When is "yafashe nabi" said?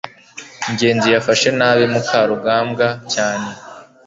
1.15-1.83